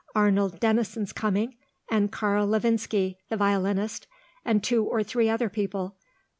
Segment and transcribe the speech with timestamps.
[0.15, 1.57] Arnold Denison's coming,
[1.91, 4.07] and Karl Lovinski, the violinist,
[4.43, 5.95] and two or three other people.